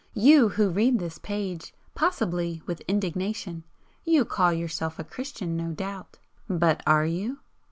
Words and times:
You 0.15 0.49
who 0.49 0.71
read 0.71 0.97
this 0.97 1.19
page, 1.19 1.75
(possibly 1.93 2.63
with 2.65 2.81
indignation) 2.87 3.63
you 4.03 4.25
call 4.25 4.51
yourself 4.51 4.97
a 4.97 5.03
Christian, 5.03 5.55
no 5.55 5.73
doubt. 5.73 6.17
But 6.49 6.81
ARE 6.87 7.05
you? 7.05 7.37